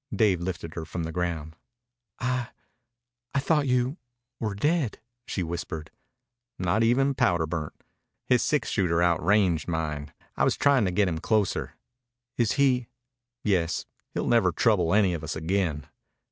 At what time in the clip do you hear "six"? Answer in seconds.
8.41-8.67